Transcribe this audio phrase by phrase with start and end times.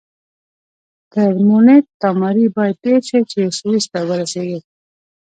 [1.13, 4.59] تر مونټ تاماري باید تېر شئ چې سویس ته ورسیږئ.